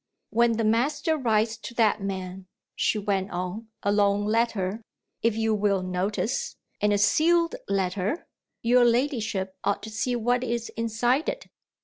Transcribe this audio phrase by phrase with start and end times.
[0.31, 4.81] "When the master writes to that man," she went on "a long letter
[5.21, 8.25] (if you will notice), and a sealed letter
[8.63, 11.49] your ladyship ought to see what is inside it.